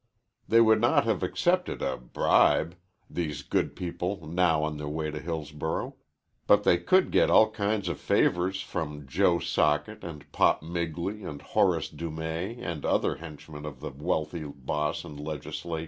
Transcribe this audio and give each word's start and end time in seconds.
They 0.47 0.61
would 0.61 0.81
not 0.81 1.03
have 1.03 1.21
accepted 1.21 1.83
"a 1.83 1.95
bribe" 1.95 2.75
these 3.07 3.43
good 3.43 3.75
people 3.75 4.25
now 4.25 4.63
on 4.63 4.77
their 4.77 4.87
way 4.89 5.11
to 5.11 5.19
Hillsborough 5.19 5.95
but 6.47 6.63
they 6.63 6.79
could 6.79 7.11
get 7.11 7.29
all 7.29 7.51
kinds 7.51 7.87
of 7.87 7.99
favors 7.99 8.61
from 8.63 9.05
Joe 9.05 9.37
Socket 9.37 10.03
and 10.03 10.31
Pop 10.31 10.63
Migley 10.63 11.23
and 11.23 11.39
Horace 11.39 11.89
Dumay 11.91 12.57
and 12.59 12.83
other 12.83 13.17
henchmen 13.17 13.63
of 13.63 13.79
the 13.79 13.91
wealthy 13.91 14.45
boss 14.45 15.05
and 15.05 15.19
legislator. 15.19 15.79